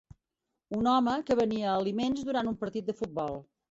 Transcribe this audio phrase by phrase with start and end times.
[0.77, 3.43] Un home que venia aliments durant un partit de futbol.